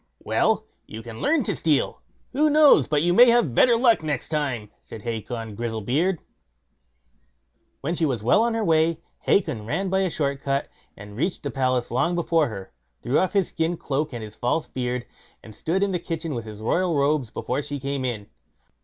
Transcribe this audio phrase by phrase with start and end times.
[0.23, 2.01] "Well, you can learn to steal;
[2.33, 6.21] who knows but you may have better luck next time", said Hacon Grizzlebeard.
[7.81, 11.51] When she was well on her way, Hacon ran by a short cut, reached the
[11.51, 15.05] palace long before her, threw off his skin cloak and false beard,
[15.43, 18.25] and stood in the kitchen with his royal robes before she came in.